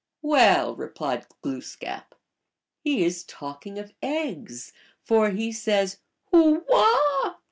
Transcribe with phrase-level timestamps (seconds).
[0.39, 2.15] "Well," replied Glooskap,"
[2.83, 5.99] he is talking of eggs, for he says
[6.31, 7.35] 4 Hoo wah